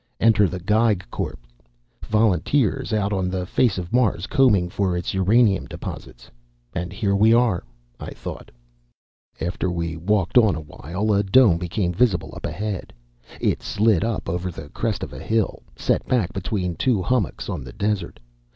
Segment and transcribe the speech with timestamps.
[0.19, 1.37] Enter the Geig Corps:
[2.03, 6.31] volunteers out on the face of Mars, combing for its uranium deposits.
[6.73, 7.63] And here we are,
[7.99, 8.49] I thought.
[9.39, 12.91] After we walked on a while, a Dome became visible up ahead.
[13.39, 17.63] It slid up over the crest of a hill, set back between two hummocks on
[17.63, 18.19] the desert.